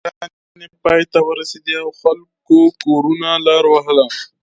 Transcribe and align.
دعاګانې 0.05 0.67
پای 0.83 1.01
ته 1.11 1.19
ورسېدې 1.27 1.75
او 1.83 1.89
خلکو 2.01 2.57
د 2.71 2.75
کورونو 2.83 3.29
لار 3.47 3.63
وهله. 3.69 4.05